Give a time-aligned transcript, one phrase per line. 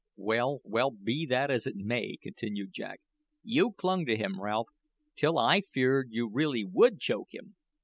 [0.17, 3.01] "Well, well, be that as it may," continued Jack,
[3.43, 4.69] "you clung to him, Ralph,
[5.15, 7.55] till I feared you really would choke him.